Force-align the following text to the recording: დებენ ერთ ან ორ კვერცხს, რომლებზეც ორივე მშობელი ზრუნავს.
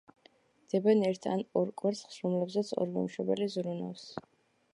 დებენ 0.73 1.03
ერთ 1.09 1.27
ან 1.33 1.43
ორ 1.63 1.73
კვერცხს, 1.83 2.17
რომლებზეც 2.25 2.73
ორივე 2.81 3.05
მშობელი 3.11 3.51
ზრუნავს. 3.59 4.09